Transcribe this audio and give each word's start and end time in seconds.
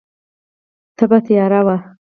تپه 0.97 1.17
تیاره 1.25 1.61
وه. 1.67 1.77